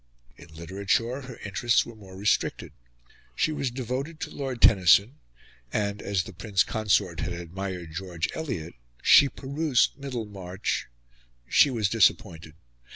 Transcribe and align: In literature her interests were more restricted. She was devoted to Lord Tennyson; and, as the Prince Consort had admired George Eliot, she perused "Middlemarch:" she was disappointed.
In 0.35 0.47
literature 0.55 1.21
her 1.21 1.37
interests 1.45 1.85
were 1.85 1.93
more 1.93 2.17
restricted. 2.17 2.73
She 3.35 3.51
was 3.51 3.69
devoted 3.69 4.19
to 4.21 4.31
Lord 4.31 4.59
Tennyson; 4.59 5.19
and, 5.71 6.01
as 6.01 6.23
the 6.23 6.33
Prince 6.33 6.63
Consort 6.63 7.19
had 7.19 7.33
admired 7.33 7.93
George 7.93 8.27
Eliot, 8.33 8.73
she 9.03 9.29
perused 9.29 9.99
"Middlemarch:" 9.99 10.87
she 11.47 11.69
was 11.69 11.87
disappointed. 11.87 12.55